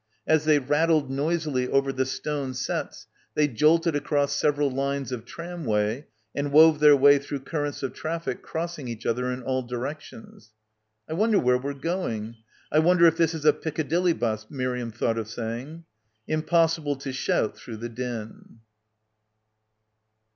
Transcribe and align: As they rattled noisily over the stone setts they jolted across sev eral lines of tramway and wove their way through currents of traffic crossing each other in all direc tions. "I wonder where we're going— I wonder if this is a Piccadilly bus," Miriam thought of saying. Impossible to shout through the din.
As 0.25 0.45
they 0.45 0.57
rattled 0.57 1.11
noisily 1.11 1.67
over 1.67 1.93
the 1.93 2.07
stone 2.07 2.55
setts 2.55 3.05
they 3.35 3.47
jolted 3.47 3.95
across 3.95 4.35
sev 4.35 4.55
eral 4.55 4.73
lines 4.73 5.11
of 5.11 5.25
tramway 5.25 6.07
and 6.33 6.51
wove 6.51 6.79
their 6.79 6.95
way 6.95 7.19
through 7.19 7.41
currents 7.41 7.83
of 7.83 7.93
traffic 7.93 8.41
crossing 8.41 8.87
each 8.87 9.05
other 9.05 9.29
in 9.31 9.43
all 9.43 9.61
direc 9.63 9.99
tions. 9.99 10.53
"I 11.07 11.13
wonder 11.13 11.37
where 11.37 11.59
we're 11.59 11.75
going— 11.75 12.37
I 12.73 12.79
wonder 12.79 13.05
if 13.05 13.15
this 13.15 13.35
is 13.35 13.45
a 13.45 13.53
Piccadilly 13.53 14.13
bus," 14.13 14.47
Miriam 14.49 14.89
thought 14.89 15.19
of 15.19 15.27
saying. 15.27 15.85
Impossible 16.27 16.95
to 16.95 17.13
shout 17.13 17.55
through 17.55 17.77
the 17.77 17.89
din. 17.89 18.61